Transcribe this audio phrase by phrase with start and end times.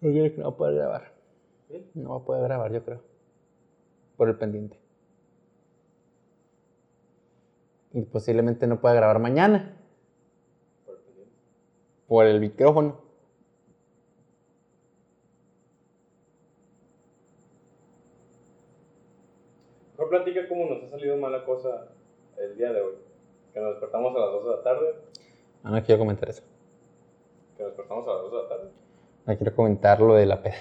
[0.00, 1.12] Que no va a poder grabar.
[1.94, 3.02] No va a poder grabar, yo creo.
[4.16, 4.78] Por el pendiente.
[7.92, 9.76] Y posiblemente no pueda grabar mañana.
[10.86, 11.34] Por el pendiente.
[12.06, 13.00] Por el micrófono.
[19.92, 21.88] Mejor platica cómo nos ha salido mala cosa
[22.38, 22.94] el día de hoy.
[23.52, 24.94] Que nos despertamos a las 2 de la tarde.
[25.62, 26.42] Ah, no quiero comentar eso.
[27.56, 28.79] Que nos despertamos a las 2 de la tarde.
[29.26, 30.56] No quiero comentar lo de la peda.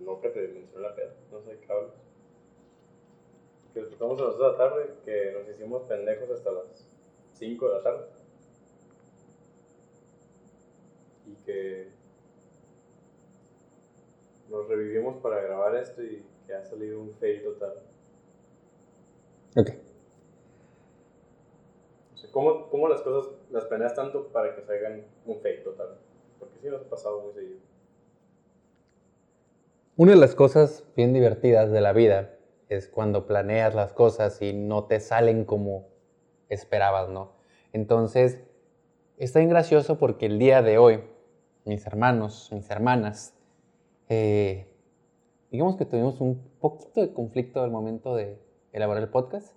[0.00, 1.14] No que te mencioné la peda.
[1.30, 1.92] No sé qué hablas.
[3.72, 4.94] Que despertamos a las 2 de la tarde.
[5.04, 6.88] Que nos hicimos pendejos hasta las
[7.34, 8.04] 5 de la tarde.
[11.26, 11.88] Y que
[14.50, 17.74] nos revivimos para grabar esto y que ha salido un fail total.
[19.56, 19.70] Ok.
[22.14, 25.96] O sea, ¿cómo, ¿Cómo las cosas las planeas tanto para que salgan un fake total?
[26.42, 27.60] Porque sí pasado muy seguido.
[29.96, 32.34] Una de las cosas bien divertidas de la vida
[32.68, 35.86] es cuando planeas las cosas y no te salen como
[36.48, 37.30] esperabas, ¿no?
[37.72, 38.40] Entonces,
[39.18, 41.04] está bien gracioso porque el día de hoy,
[41.64, 43.34] mis hermanos, mis hermanas,
[44.08, 44.66] eh,
[45.52, 49.54] digamos que tuvimos un poquito de conflicto al momento de elaborar el podcast,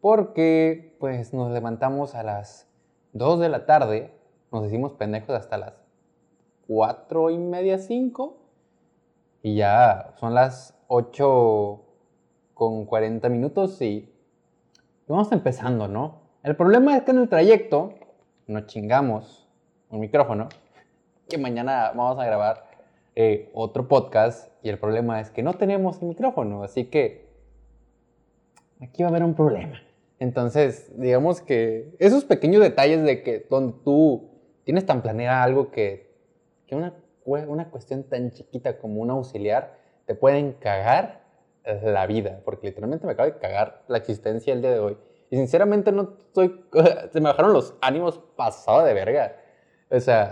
[0.00, 2.66] porque pues nos levantamos a las
[3.12, 4.10] 2 de la tarde,
[4.50, 5.85] nos hicimos pendejos hasta las
[6.66, 8.36] 4 y media, 5,
[9.42, 11.82] y ya son las 8
[12.54, 14.12] con 40 minutos y
[15.06, 16.22] vamos empezando, ¿no?
[16.42, 17.94] El problema es que en el trayecto
[18.46, 19.48] nos chingamos
[19.90, 20.48] un micrófono,
[21.28, 22.66] que mañana vamos a grabar
[23.14, 27.28] eh, otro podcast y el problema es que no tenemos el micrófono, así que
[28.80, 29.80] aquí va a haber un problema.
[30.18, 34.30] Entonces, digamos que esos pequeños detalles de que donde tú
[34.64, 36.05] tienes tan planeada algo que,
[36.66, 41.24] que una, una cuestión tan chiquita como un auxiliar te pueden cagar
[41.82, 44.96] la vida, porque literalmente me acaba de cagar la existencia el día de hoy.
[45.30, 46.64] Y sinceramente no estoy,
[47.12, 49.36] se me bajaron los ánimos pasado de verga.
[49.90, 50.30] O sea,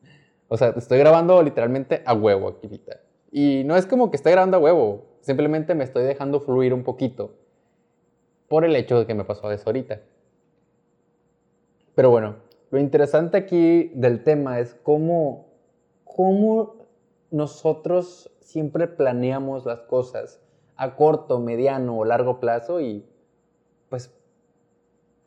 [0.48, 3.00] o sea, estoy grabando literalmente a huevo aquí ahorita.
[3.30, 6.82] Y no es como que estoy grabando a huevo, simplemente me estoy dejando fluir un
[6.82, 7.34] poquito
[8.48, 10.00] por el hecho de que me pasó eso ahorita.
[11.94, 12.36] Pero bueno,
[12.70, 15.45] lo interesante aquí del tema es cómo,
[16.16, 16.76] cómo
[17.30, 20.40] nosotros siempre planeamos las cosas
[20.76, 23.04] a corto, mediano o largo plazo y
[23.90, 24.10] pues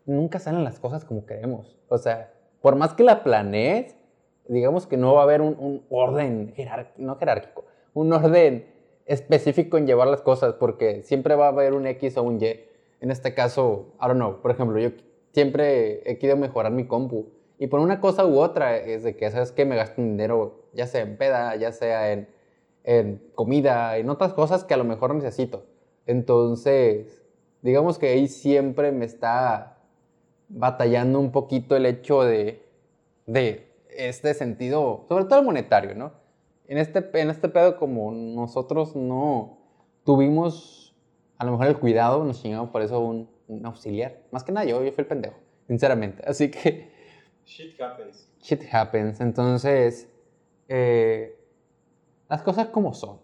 [0.05, 1.77] nunca salen las cosas como queremos.
[1.89, 3.95] O sea, por más que la planees,
[4.47, 8.65] digamos que no va a haber un, orden jerárquico, no jerárquico, un orden
[9.05, 12.65] específico en llevar las cosas, porque siempre va a haber un X o un Y.
[12.99, 14.89] En este caso, I don't know, por ejemplo, yo
[15.33, 17.27] siempre he querido mejorar mi compu.
[17.59, 19.65] Y por una cosa u otra es de que, ¿sabes qué?
[19.65, 22.27] Me gasto dinero, ya sea en peda, ya sea en,
[22.83, 25.65] en comida, en otras cosas que a lo mejor necesito.
[26.05, 27.23] Entonces,
[27.61, 29.77] digamos que ahí siempre me está
[30.49, 32.65] batallando un poquito el hecho de,
[33.27, 36.11] de este sentido, sobre todo el monetario, ¿no?
[36.67, 39.57] En este, en este pedo, como nosotros no
[40.03, 40.95] tuvimos
[41.37, 44.19] a lo mejor el cuidado, nos chingamos por eso un, un auxiliar.
[44.31, 45.35] Más que nada yo, yo fui el pendejo,
[45.67, 46.21] sinceramente.
[46.27, 46.91] Así que
[47.45, 48.27] Shit happens.
[48.41, 49.21] shit happens.
[49.21, 50.08] Entonces,
[50.69, 51.37] eh,
[52.29, 53.19] las cosas como son.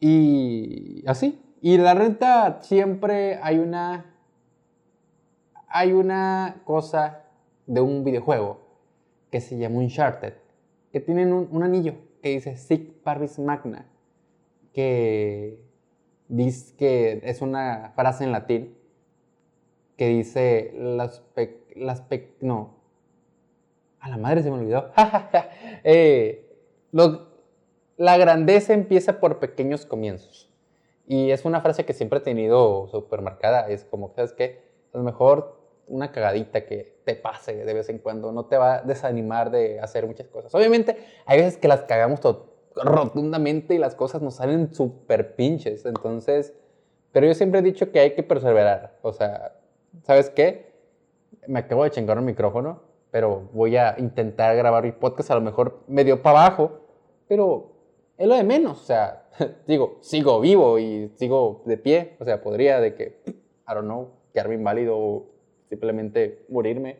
[0.00, 1.40] Y así.
[1.60, 4.16] Y la renta siempre hay una.
[5.68, 7.24] Hay una cosa
[7.66, 8.60] de un videojuego
[9.30, 10.34] que se llama Uncharted.
[10.90, 13.86] Que tienen un, anillo que dice Sic Parvis Magna.
[14.72, 15.60] Que
[16.28, 18.74] dice que es una frase en latín
[19.96, 22.81] que dice las pe- las pe- no
[24.02, 24.90] a la madre se me olvidó.
[25.84, 26.48] Eh,
[27.96, 30.48] la grandeza empieza por pequeños comienzos.
[31.06, 33.68] Y es una frase que siempre he tenido súper marcada.
[33.68, 37.98] Es como sabes qué a lo mejor una cagadita que te pase de vez en
[37.98, 40.54] cuando no te va a desanimar de hacer muchas cosas.
[40.54, 40.96] Obviamente
[41.26, 42.20] hay veces que las cagamos
[42.76, 45.84] rotundamente y las cosas nos salen súper pinches.
[45.84, 46.54] Entonces
[47.12, 48.98] pero yo siempre he dicho que hay que perseverar.
[49.02, 49.56] O sea
[50.04, 50.72] ¿sabes qué?
[51.46, 55.42] Me acabo de chingar un micrófono, pero voy a intentar grabar mi podcast a lo
[55.42, 56.80] mejor medio para abajo,
[57.28, 57.70] pero
[58.16, 59.28] es lo de menos, o sea,
[59.68, 64.08] digo, sigo vivo y sigo de pie, o sea, podría de que, I don't know,
[64.32, 65.26] quedarme inválido o
[65.68, 66.96] simplemente morirme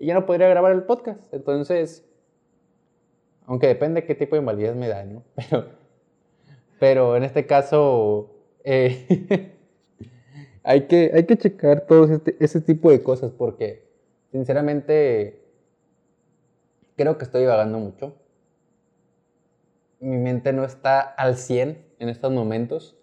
[0.00, 2.04] y ya no podría grabar el podcast, entonces,
[3.46, 5.22] aunque depende qué tipo de invalidez me da, ¿no?
[5.36, 5.82] Pero,
[6.80, 9.52] pero en este caso, eh,
[10.64, 13.84] hay que, hay que checar todo este, ese tipo de cosas porque,
[14.32, 15.41] sinceramente,
[17.02, 18.14] creo que estoy divagando mucho.
[19.98, 22.96] mi mente no está al 100 en estos momentos.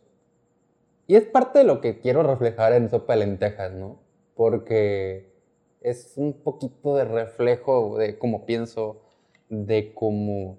[1.06, 4.00] Y es parte de lo que quiero reflejar en Sopa de Lentejas, ¿no?
[4.36, 5.34] Porque
[5.81, 9.01] es un poquito de reflejo de cómo pienso,
[9.50, 10.57] de cómo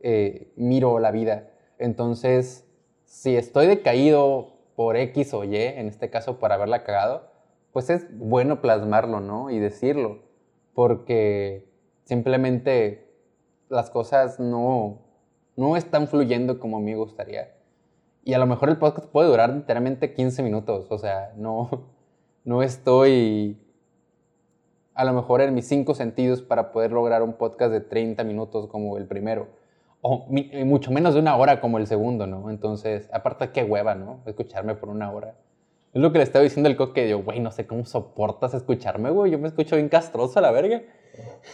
[0.00, 1.50] eh, miro la vida.
[1.78, 2.66] Entonces,
[3.04, 7.30] si estoy decaído por X o Y, en este caso por haberla cagado,
[7.72, 9.50] pues es bueno plasmarlo, ¿no?
[9.50, 10.18] Y decirlo,
[10.74, 11.69] porque
[12.10, 13.06] simplemente
[13.68, 14.98] las cosas no,
[15.56, 17.54] no están fluyendo como a mí me gustaría.
[18.24, 21.86] Y a lo mejor el podcast puede durar literalmente 15 minutos, o sea, no,
[22.44, 23.56] no estoy
[24.92, 28.66] a lo mejor en mis cinco sentidos para poder lograr un podcast de 30 minutos
[28.66, 29.46] como el primero.
[30.02, 30.26] O
[30.64, 32.50] mucho menos de una hora como el segundo, ¿no?
[32.50, 34.20] Entonces, aparte, qué hueva, ¿no?
[34.26, 35.36] Escucharme por una hora.
[35.92, 39.10] Es lo que le estaba diciendo el coque, yo, güey, no sé cómo soportas escucharme,
[39.10, 39.32] güey.
[39.32, 40.82] Yo me escucho bien castroso a la verga.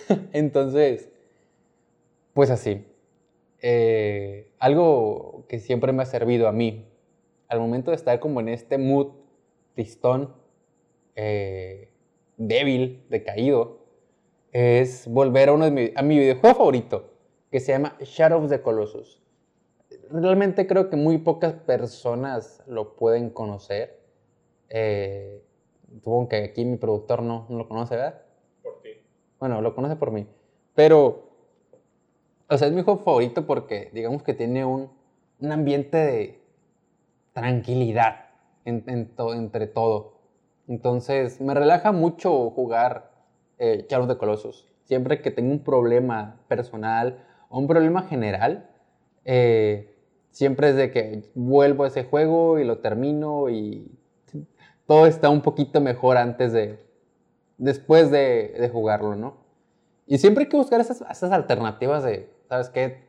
[0.32, 1.08] Entonces,
[2.34, 2.84] pues así.
[3.62, 6.86] Eh, algo que siempre me ha servido a mí,
[7.48, 9.08] al momento de estar como en este mood
[9.74, 10.34] tristón,
[11.14, 11.88] eh,
[12.36, 13.86] débil, decaído,
[14.52, 17.12] es volver a, uno de mi, a mi videojuego favorito,
[17.50, 19.22] que se llama Shadow of the Colossus.
[20.10, 23.95] Realmente creo que muy pocas personas lo pueden conocer.
[24.68, 25.42] Eh,
[25.92, 28.22] supongo que aquí mi productor no, no lo conoce, ¿verdad?
[28.62, 28.90] Por ti.
[29.38, 30.26] Bueno, lo conoce por mí.
[30.74, 31.30] Pero,
[32.48, 34.90] o sea, es mi juego favorito porque digamos que tiene un,
[35.40, 36.40] un ambiente de
[37.32, 38.26] tranquilidad
[38.64, 40.16] en, entre todo.
[40.68, 43.12] Entonces, me relaja mucho jugar
[43.58, 44.66] eh, Shadow the Colossus.
[44.84, 48.70] Siempre que tengo un problema personal o un problema general,
[49.24, 49.94] eh,
[50.30, 53.90] siempre es de que vuelvo a ese juego y lo termino y
[54.86, 56.78] todo está un poquito mejor antes de,
[57.58, 59.36] después de, jugarlo, ¿no?
[60.06, 63.04] Y siempre hay que buscar esas, esas alternativas de, ¿sabes qué?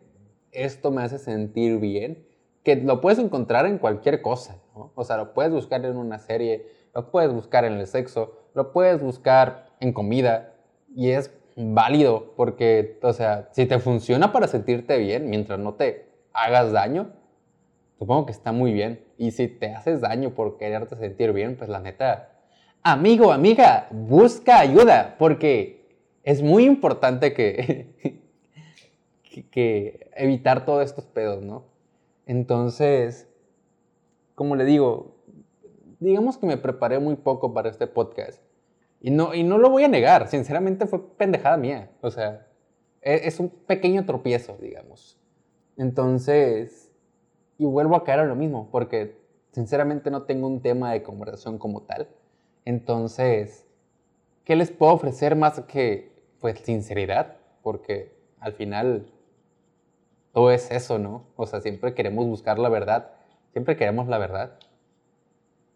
[0.51, 2.25] Esto me hace sentir bien,
[2.63, 4.91] que lo puedes encontrar en cualquier cosa, ¿no?
[4.95, 8.71] O sea, lo puedes buscar en una serie, lo puedes buscar en el sexo, lo
[8.71, 10.53] puedes buscar en comida
[10.95, 16.07] y es válido porque, o sea, si te funciona para sentirte bien mientras no te
[16.33, 17.11] hagas daño,
[17.97, 19.06] supongo que está muy bien.
[19.17, 22.29] Y si te haces daño por quererte sentir bien, pues la neta,
[22.83, 25.77] amigo, amiga, busca ayuda porque
[26.23, 28.21] es muy importante que,
[29.51, 31.65] que, evitar todos estos pedos, ¿no?
[32.25, 33.27] Entonces,
[34.35, 35.15] como le digo,
[35.99, 38.41] digamos que me preparé muy poco para este podcast.
[38.99, 41.91] Y no, y no lo voy a negar, sinceramente fue pendejada mía.
[42.01, 42.47] O sea,
[43.01, 45.19] es, es un pequeño tropiezo, digamos.
[45.77, 46.86] Entonces,
[47.57, 49.17] y vuelvo a caer a lo mismo, porque
[49.51, 52.07] sinceramente no tengo un tema de conversación como tal.
[52.65, 53.65] Entonces,
[54.43, 57.37] ¿qué les puedo ofrecer más que, pues, sinceridad?
[57.63, 59.11] Porque al final
[60.33, 61.23] todo es eso, ¿no?
[61.35, 63.11] O sea, siempre queremos buscar la verdad,
[63.51, 64.59] siempre queremos la verdad.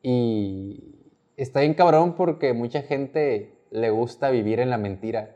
[0.04, 0.96] Y
[1.38, 5.36] está bien cabrón porque mucha gente le gusta vivir en la mentira.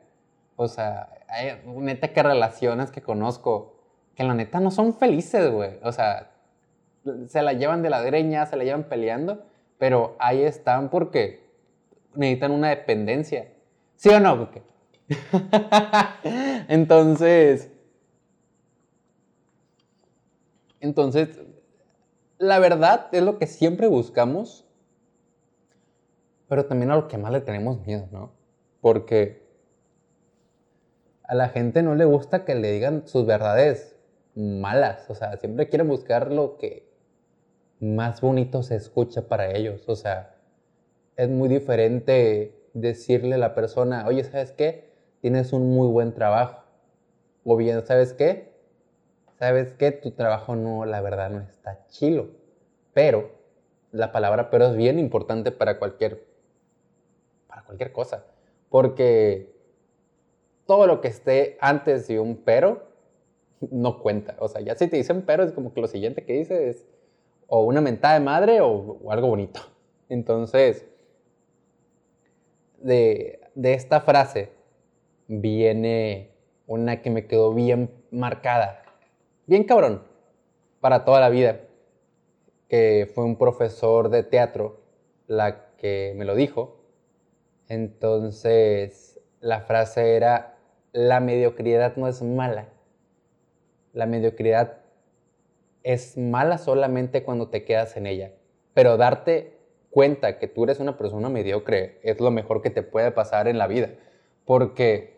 [0.55, 3.75] O sea, hay neta que relaciones que conozco
[4.15, 5.79] que la neta no son felices, güey.
[5.83, 6.34] O sea,
[7.27, 9.45] se la llevan de la greña, se la llevan peleando,
[9.77, 11.43] pero ahí están porque
[12.15, 13.51] necesitan una dependencia.
[13.95, 14.49] ¿Sí o no?
[16.67, 17.71] entonces,
[20.79, 21.39] entonces,
[22.37, 24.65] la verdad es lo que siempre buscamos,
[26.47, 28.31] pero también a lo que más le tenemos miedo, ¿no?
[28.81, 29.45] Porque
[31.23, 33.95] a la gente no le gusta que le digan sus verdades
[34.35, 36.84] malas, o sea, siempre quieren buscar lo que
[37.79, 40.35] más bonito se escucha para ellos, o sea,
[41.17, 44.89] es muy diferente decirle a la persona, oye, ¿sabes qué?
[45.21, 46.63] Tienes un muy buen trabajo.
[47.43, 48.55] O bien, ¿sabes qué?
[49.39, 49.91] ¿sabes qué?
[49.91, 52.27] Tu trabajo no, la verdad, no está chilo.
[52.93, 53.31] Pero,
[53.91, 56.25] la palabra pero es bien importante para cualquier,
[57.47, 58.25] para cualquier cosa.
[58.69, 59.53] Porque
[60.65, 62.87] todo lo que esté antes de un pero
[63.71, 64.35] no cuenta.
[64.39, 66.85] O sea, ya si te dicen pero es como que lo siguiente que dices es
[67.47, 69.61] o una mentada de madre o, algo bonito.
[70.09, 70.85] Entonces,
[72.79, 74.51] de, de esta frase
[75.27, 76.31] viene
[76.67, 78.85] una que me quedó bien marcada
[79.47, 80.03] bien cabrón,
[80.79, 81.61] para toda la vida,
[82.67, 84.81] que fue un profesor de teatro
[85.27, 86.83] la que me lo dijo.
[87.67, 90.57] Entonces, la frase era,
[90.91, 92.69] la mediocridad no es mala.
[93.93, 94.79] La mediocridad
[95.85, 98.33] es mala solamente cuando te quedas en ella.
[98.73, 99.57] Pero darte
[99.91, 103.57] cuenta que tú eres una persona mediocre es lo mejor que te puede pasar en
[103.57, 103.91] la vida.
[104.43, 105.15] Porque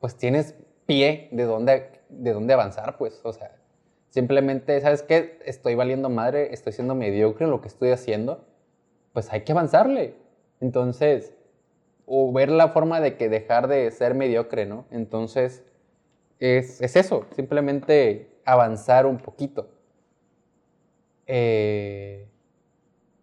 [0.00, 3.56] pues tienes pie de donde de dónde avanzar, pues, o sea,
[4.08, 5.38] simplemente, ¿sabes qué?
[5.44, 8.44] Estoy valiendo madre, estoy siendo mediocre en lo que estoy haciendo,
[9.12, 10.14] pues hay que avanzarle.
[10.60, 11.34] Entonces,
[12.06, 14.86] o ver la forma de que dejar de ser mediocre, ¿no?
[14.90, 15.62] Entonces,
[16.40, 19.68] es, es eso, simplemente avanzar un poquito.
[21.26, 22.26] Eh,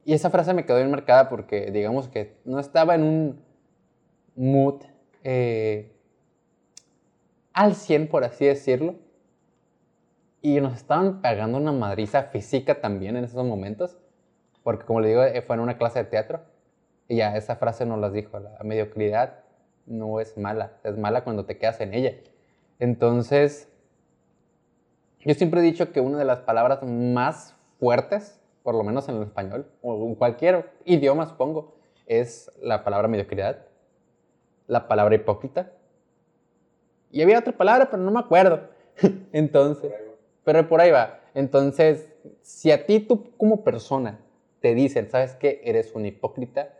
[0.03, 3.43] y esa frase me quedó bien marcada porque, digamos que no estaba en un
[4.35, 4.83] mood
[5.23, 5.91] eh,
[7.53, 8.95] al 100, por así decirlo.
[10.43, 13.97] Y nos estaban pagando una madriza física también en esos momentos.
[14.61, 16.41] Porque, como le digo, eh, fue en una clase de teatro.
[17.07, 18.39] Y ya esa frase nos las dijo.
[18.39, 19.39] La mediocridad
[19.87, 20.73] no es mala.
[20.83, 22.13] Es mala cuando te quedas en ella.
[22.77, 23.69] Entonces,
[25.25, 29.17] yo siempre he dicho que una de las palabras más fuertes por lo menos en
[29.17, 31.75] el español, o en cualquier idioma supongo,
[32.07, 33.67] es la palabra mediocridad,
[34.65, 35.71] la palabra hipócrita.
[37.11, 38.61] Y había otra palabra, pero no me acuerdo.
[39.31, 39.93] Entonces,
[40.43, 41.19] pero por ahí va.
[41.35, 42.09] Entonces,
[42.41, 44.19] si a ti tú como persona
[44.61, 45.61] te dicen, ¿sabes qué?
[45.63, 46.73] Eres un hipócrita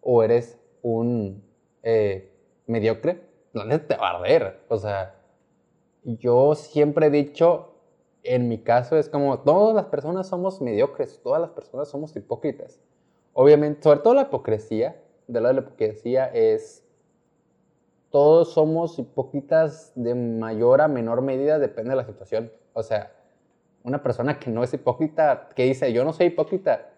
[0.00, 1.44] o eres un
[1.82, 2.32] eh,
[2.66, 3.20] mediocre,
[3.52, 4.60] no te va a arder.
[4.68, 5.16] O sea,
[6.02, 7.74] yo siempre he dicho,
[8.26, 12.80] en mi caso es como todas las personas somos mediocres, todas las personas somos hipócritas.
[13.32, 16.84] Obviamente, sobre todo la hipocresía, de lado de la hipocresía es
[18.10, 22.50] todos somos hipócritas de mayor a menor medida, depende de la situación.
[22.72, 23.12] O sea,
[23.82, 26.90] una persona que no es hipócrita, que dice yo no soy hipócrita,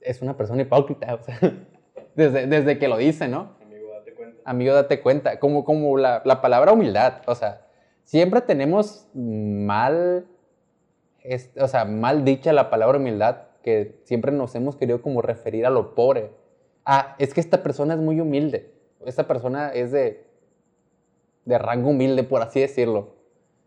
[0.00, 1.38] es una persona hipócrita, o sea,
[2.14, 3.50] desde, desde que lo dice, ¿no?
[3.62, 4.42] Amigo, date cuenta.
[4.44, 7.66] Amigo, date cuenta, como, como la, la palabra humildad, o sea,
[8.04, 10.26] siempre tenemos mal
[11.22, 15.66] es, o sea, mal dicha la palabra humildad, que siempre nos hemos querido como referir
[15.66, 16.30] a lo pobre.
[16.84, 18.72] Ah, es que esta persona es muy humilde.
[19.04, 20.24] Esta persona es de,
[21.44, 23.14] de rango humilde, por así decirlo.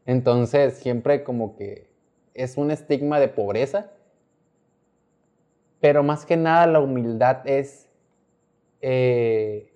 [0.05, 1.87] Entonces, siempre como que
[2.33, 3.91] es un estigma de pobreza.
[5.79, 7.89] Pero más que nada, la humildad es
[8.81, 9.71] eh,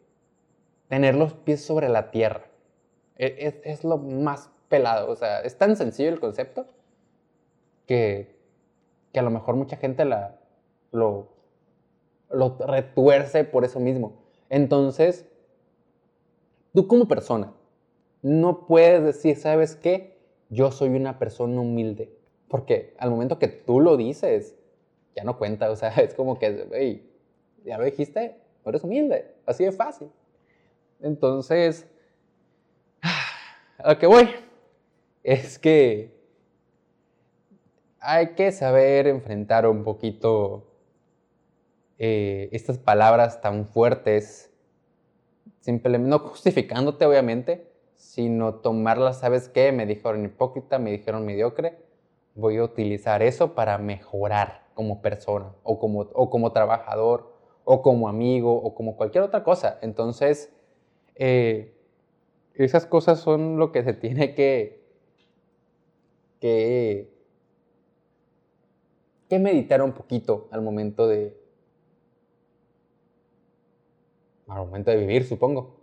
[0.87, 2.45] tener los pies sobre la tierra.
[3.17, 5.11] E, es, es lo más pelado.
[5.11, 6.65] O sea, es tan sencillo el concepto
[7.87, 8.35] que,
[9.15, 10.39] a lo mejor mucha gente la,
[10.91, 11.29] lo,
[12.29, 14.13] lo retuerce por eso mismo.
[14.49, 15.25] Entonces,
[16.75, 17.51] tú como persona,
[18.21, 20.19] no puedes decir, ¿sabes qué?
[20.49, 22.13] Yo soy una persona humilde.
[22.47, 24.55] Porque al momento que tú lo dices,
[25.15, 25.71] ya no cuenta.
[25.71, 27.09] O sea, es como que, hey,
[27.65, 29.33] ya lo dijiste, no eres humilde.
[29.45, 30.09] Así de fácil.
[31.01, 31.87] Entonces,
[33.79, 34.29] a lo que voy
[35.23, 36.16] es que
[38.09, 40.65] hay que saber enfrentar un poquito
[41.97, 44.49] eh, estas palabras tan fuertes,
[45.59, 49.73] simplemente, no justificándote obviamente, sino tomarlas, ¿sabes qué?
[49.73, 51.79] Me dijeron hipócrita, me dijeron mediocre,
[52.33, 57.35] voy a utilizar eso para mejorar como persona o como, o como trabajador
[57.65, 59.79] o como amigo o como cualquier otra cosa.
[59.81, 60.49] Entonces,
[61.15, 61.75] eh,
[62.53, 64.81] esas cosas son lo que se tiene que,
[66.39, 67.16] que
[69.29, 71.37] que meditar un poquito al momento de.
[74.47, 75.75] al momento de vivir, supongo.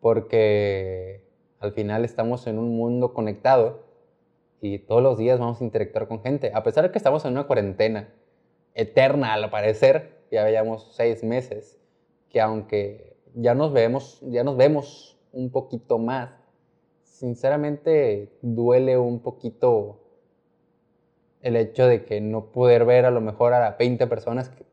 [0.00, 1.24] Porque
[1.60, 3.84] al final estamos en un mundo conectado
[4.60, 6.52] y todos los días vamos a interactuar con gente.
[6.54, 8.12] A pesar de que estamos en una cuarentena
[8.74, 11.78] eterna, al parecer, ya veíamos seis meses,
[12.28, 16.30] que aunque ya nos vemos, ya nos vemos un poquito más,
[17.02, 20.03] sinceramente duele un poquito
[21.44, 24.64] el hecho de que no poder ver a lo mejor a 20 personas que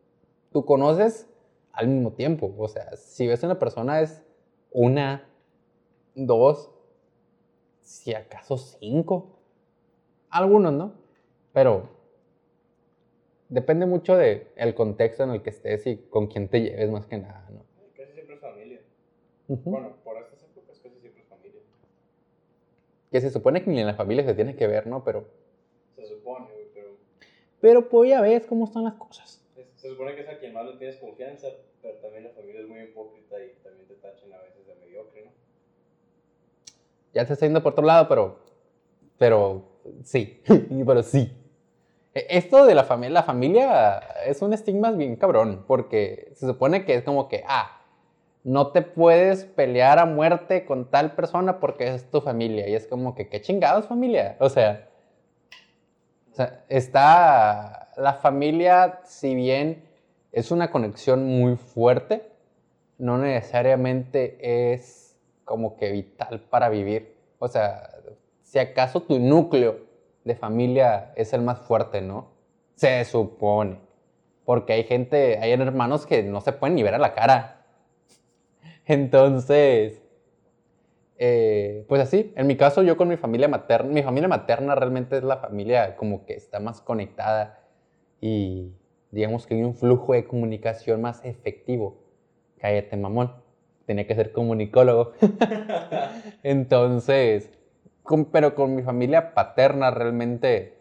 [0.54, 1.28] tú conoces
[1.74, 2.56] al mismo tiempo.
[2.58, 4.24] O sea, si ves a una persona es
[4.72, 5.28] una,
[6.16, 6.72] dos,
[7.82, 9.38] si acaso cinco.
[10.30, 10.94] Algunos, ¿no?
[11.52, 11.90] Pero
[13.50, 17.06] depende mucho del el contexto en el que estés y con quién te lleves más
[17.06, 17.66] que nada, ¿no?
[17.98, 18.80] Casi siempre es familia.
[19.50, 21.60] Bueno, por estas épocas casi siempre es familia.
[23.12, 25.04] Que se supone que ni en la familia se tiene que ver, ¿no?
[25.04, 25.28] Pero...
[25.98, 26.61] Se supone,
[27.62, 29.40] pero pues ya ves cómo están las cosas.
[29.76, 31.48] Se supone que es a quien más le tienes confianza,
[31.82, 35.26] pero también la familia es muy hipócrita y también te tachan a veces de mediocre,
[35.26, 35.32] ¿no?
[37.14, 38.40] Ya te está yendo por otro lado, pero.
[39.18, 39.64] Pero
[40.04, 40.42] sí.
[40.86, 41.32] pero sí.
[42.14, 46.86] E, esto de la familia, la familia es un estigma bien cabrón, porque se supone
[46.86, 47.82] que es como que, ah,
[48.44, 52.68] no te puedes pelear a muerte con tal persona porque es tu familia.
[52.68, 54.38] Y es como que, ¿qué chingados familia?
[54.40, 54.91] O sea,
[56.32, 59.84] o sea, está la familia, si bien
[60.32, 62.32] es una conexión muy fuerte,
[62.98, 67.16] no necesariamente es como que vital para vivir.
[67.40, 67.90] O sea,
[68.44, 69.80] si acaso tu núcleo
[70.24, 72.32] de familia es el más fuerte, ¿no?
[72.76, 73.80] Se supone.
[74.46, 77.66] Porque hay gente, hay hermanos que no se pueden ni ver a la cara.
[78.86, 80.01] Entonces,
[81.24, 85.18] eh, pues así, en mi caso yo con mi familia materna, mi familia materna realmente
[85.18, 87.60] es la familia como que está más conectada
[88.20, 88.74] y
[89.12, 92.02] digamos que hay un flujo de comunicación más efectivo.
[92.58, 93.36] Cállate, mamón.
[93.86, 95.12] Tenía que ser comunicólogo.
[96.42, 97.52] Entonces,
[98.32, 100.80] pero con mi familia paterna realmente,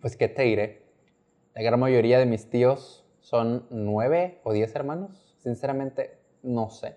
[0.00, 0.82] pues, ¿qué te diré?
[1.54, 5.36] La gran mayoría de mis tíos son nueve o diez hermanos.
[5.38, 6.96] Sinceramente, no sé.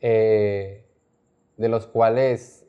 [0.00, 0.87] Eh,
[1.58, 2.66] de los cuales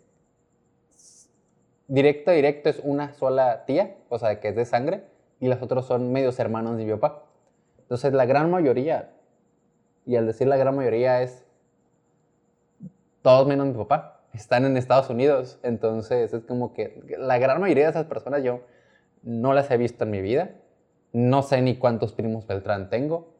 [1.87, 5.03] directo directo es una sola tía, o sea, que es de sangre,
[5.39, 7.23] y los otros son medios hermanos de mi papá.
[7.79, 9.13] Entonces, la gran mayoría,
[10.05, 11.45] y al decir la gran mayoría es
[13.21, 15.59] todos menos mi papá, están en Estados Unidos.
[15.63, 18.61] Entonces, es como que la gran mayoría de esas personas yo
[19.23, 20.51] no las he visto en mi vida.
[21.11, 23.33] No sé ni cuántos primos Beltrán tengo.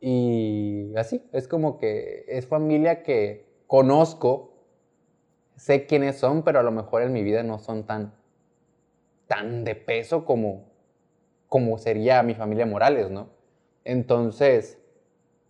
[0.00, 4.53] Y así, es como que es familia que conozco,
[5.56, 8.12] sé quiénes son, pero a lo mejor en mi vida no son tan,
[9.26, 10.64] tan de peso como,
[11.48, 13.28] como sería mi familia Morales, ¿no?
[13.84, 14.78] Entonces,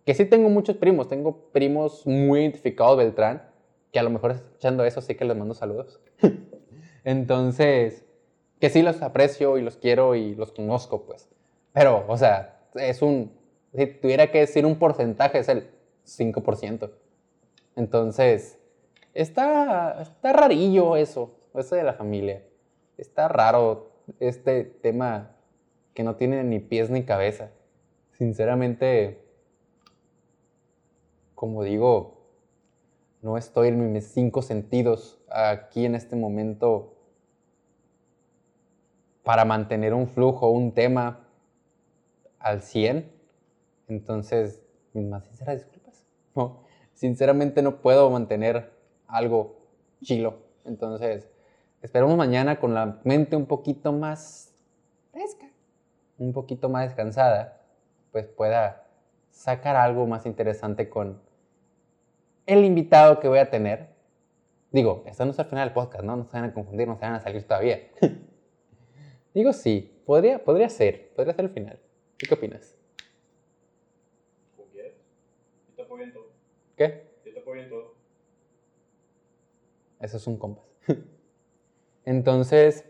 [0.05, 3.43] que sí tengo muchos primos, tengo primos muy identificados Beltrán,
[3.91, 5.99] que a lo mejor escuchando eso sí que les mando saludos.
[7.03, 8.03] Entonces,
[8.59, 11.29] que sí los aprecio y los quiero y los conozco, pues.
[11.73, 13.31] Pero, o sea, es un,
[13.73, 15.69] si tuviera que decir un porcentaje, es el
[16.05, 16.91] 5%.
[17.75, 18.59] Entonces,
[19.15, 22.43] está, está rarillo eso, eso de la familia.
[22.97, 25.35] Está raro este tema
[25.95, 27.49] que no tiene ni pies ni cabeza.
[28.11, 29.25] Sinceramente,
[31.33, 32.27] como digo,
[33.21, 36.95] no estoy en mis cinco sentidos aquí en este momento
[39.23, 41.27] para mantener un flujo, un tema
[42.37, 43.11] al 100.
[43.87, 44.61] Entonces,
[44.93, 46.05] mis más sinceras disculpas.
[46.93, 48.74] sinceramente no puedo mantener
[49.07, 49.57] algo
[50.01, 50.39] chilo.
[50.65, 51.29] Entonces,
[51.81, 54.53] esperemos mañana con la mente un poquito más
[55.11, 55.45] fresca
[56.17, 57.61] un poquito más descansada,
[58.11, 58.87] pues pueda
[59.31, 61.21] sacar algo más interesante con
[62.45, 63.89] el invitado que voy a tener.
[64.71, 66.15] Digo, esto no es el final del podcast, ¿no?
[66.15, 67.79] No se van a confundir, no se van a salir todavía.
[69.33, 71.79] Digo, sí, podría, podría ser, podría ser el final.
[72.17, 72.75] ¿Qué opinas?
[74.57, 74.65] Yo
[75.75, 76.27] te apoyo en todo.
[76.77, 77.03] ¿Qué?
[77.25, 77.94] Yo te apoyo en todo.
[79.99, 80.65] Eso es un compás.
[82.05, 82.85] Entonces,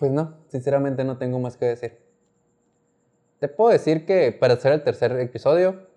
[0.00, 1.98] Pues no, sinceramente no tengo más que decir.
[3.38, 5.88] Te puedo decir que para hacer el tercer episodio,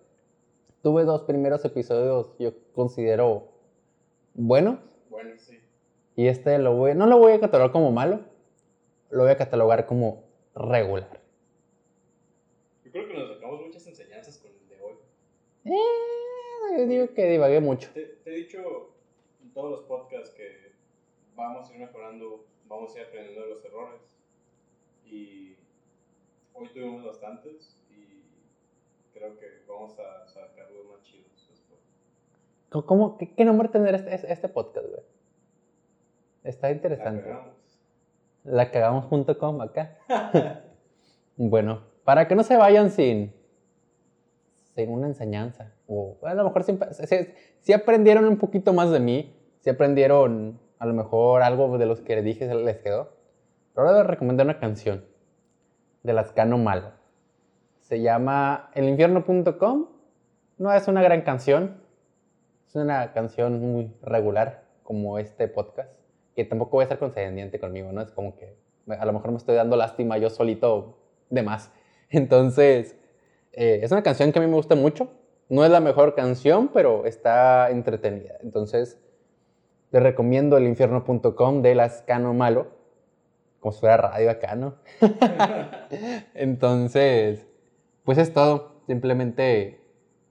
[0.81, 3.53] tuve dos primeros episodios yo considero
[4.33, 4.79] buenos.
[5.09, 5.57] Bueno, sí.
[6.17, 8.19] Y este lo voy, no lo voy a catalogar como malo,
[9.09, 11.21] lo voy a catalogar como regular.
[12.83, 14.95] Yo creo que nos sacamos muchas enseñanzas con el de hoy.
[15.63, 16.22] Eh,
[16.77, 17.89] yo digo que divagué mucho.
[17.93, 18.93] Te, te he dicho
[19.41, 20.73] en todos los podcasts que
[21.35, 24.01] vamos a ir mejorando vamos a ir aprendiendo de los errores.
[25.05, 25.55] Y
[26.53, 28.23] hoy tuvimos bastantes y
[29.13, 31.79] creo que vamos a sacar los más chidos después.
[32.85, 35.03] ¿Cómo, qué, nombre tendrá este, este, podcast, güey?
[36.43, 37.29] Está interesante.
[38.43, 39.09] La cagamos.
[39.09, 39.97] La cagamos acá.
[41.37, 43.33] bueno, para que no se vayan sin,
[44.75, 45.72] sin una enseñanza.
[45.87, 46.63] O a lo mejor
[47.59, 52.01] si aprendieron un poquito más de mí, si aprendieron a lo mejor algo de los
[52.01, 53.15] que les dije les quedó.
[53.73, 55.05] Pero ahora les recomendar una canción
[56.03, 56.91] de Lascano Malo.
[57.79, 59.87] Se llama elinfierno.com.
[60.57, 61.81] No es una gran canción.
[62.67, 65.89] Es una canción muy regular, como este podcast.
[66.35, 68.01] Que tampoco voy a ser condescendiente conmigo, ¿no?
[68.01, 70.97] Es como que a lo mejor me estoy dando lástima yo solito
[71.29, 71.71] de más.
[72.09, 72.97] Entonces,
[73.53, 75.09] eh, es una canción que a mí me gusta mucho.
[75.49, 78.35] No es la mejor canción, pero está entretenida.
[78.41, 78.99] Entonces,
[79.91, 82.67] les recomiendo el infierno.com de Lascano Malo,
[83.59, 84.75] como si fuera radio acá, ¿no?
[86.33, 87.45] Entonces,
[88.03, 88.73] pues es todo.
[88.87, 89.79] Simplemente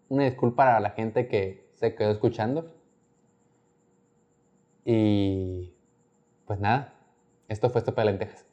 [0.09, 2.75] una disculpa a la gente que se quedó escuchando.
[4.85, 5.73] Y
[6.47, 6.95] pues nada,
[7.49, 8.52] esto fue esto para lentejas.